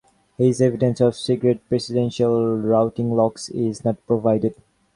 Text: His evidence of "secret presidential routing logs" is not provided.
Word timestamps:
His 0.35 0.61
evidence 0.63 0.99
of 0.99 1.15
"secret 1.15 1.59
presidential 1.69 2.57
routing 2.57 3.11
logs" 3.15 3.49
is 3.49 3.85
not 3.85 4.03
provided. 4.07 4.55